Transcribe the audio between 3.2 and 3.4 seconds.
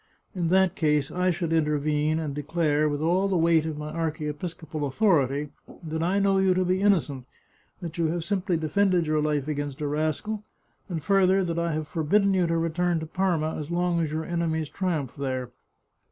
the